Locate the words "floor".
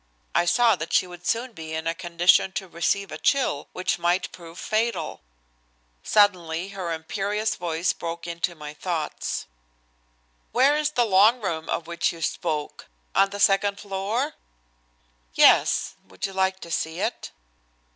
13.79-14.33